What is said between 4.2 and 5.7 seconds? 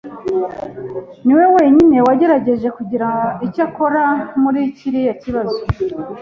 kuri kiriya kibazo.